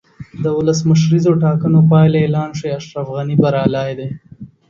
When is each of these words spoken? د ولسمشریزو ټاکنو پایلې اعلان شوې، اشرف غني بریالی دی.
د 0.43 0.45
ولسمشریزو 0.59 1.31
ټاکنو 1.43 1.79
پایلې 1.91 2.19
اعلان 2.23 2.49
شوې، 2.57 2.71
اشرف 2.79 3.07
غني 3.15 3.35
بریالی 3.43 3.91
دی. 3.99 4.09